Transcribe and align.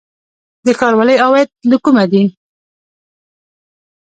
د 0.65 0.67
ښاروالۍ 0.79 1.17
عواید 1.25 1.49
له 1.69 1.77
کومه 1.83 2.05
دي؟ 2.11 2.23